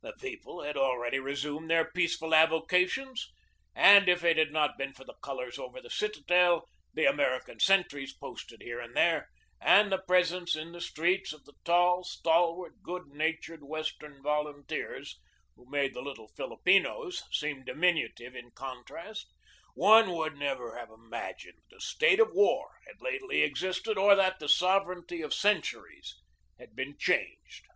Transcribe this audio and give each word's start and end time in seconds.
The 0.00 0.14
people 0.18 0.62
had 0.62 0.78
already 0.78 1.18
resumed 1.18 1.68
their 1.68 1.90
peaceful 1.92 2.30
avo 2.30 2.66
cations, 2.66 3.20
and 3.74 4.08
if 4.08 4.24
it 4.24 4.38
had 4.38 4.50
not 4.50 4.78
been 4.78 4.94
for 4.94 5.04
the 5.04 5.12
colors 5.22 5.58
over 5.58 5.78
the 5.82 5.90
citadel, 5.90 6.66
the 6.94 7.04
American 7.04 7.60
sentries 7.60 8.14
posted 8.14 8.62
here 8.62 8.80
and 8.80 8.96
there, 8.96 9.28
and 9.60 9.92
the 9.92 9.98
presence 9.98 10.56
in 10.56 10.72
the 10.72 10.80
streets 10.80 11.34
of 11.34 11.44
the 11.44 11.52
tall, 11.64 12.02
stalwart, 12.02 12.76
good 12.82 13.08
natured 13.08 13.62
Western 13.62 14.22
volunteers, 14.22 15.20
who 15.54 15.68
made 15.68 15.92
the 15.92 16.00
little 16.00 16.28
Filipinos 16.28 17.24
seem 17.30 17.62
diminutive 17.62 18.34
in 18.34 18.50
contrast, 18.52 19.34
one 19.74 20.12
would 20.12 20.38
never 20.38 20.78
have 20.78 20.88
imagined 20.88 21.58
that 21.68 21.76
a 21.76 21.80
state 21.82 22.20
of 22.20 22.32
war 22.32 22.70
had 22.86 23.02
lately 23.02 23.42
existed 23.42 23.98
or 23.98 24.16
that 24.16 24.38
the 24.38 24.48
sovereignty 24.48 25.20
of 25.20 25.34
centuries 25.34 26.16
had 26.58 26.74
been 26.74 26.96
changed. 26.98 27.66